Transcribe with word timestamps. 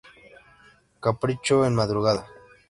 Capricho 0.99 1.63
En 1.63 1.75
Madrugada 1.75 2.25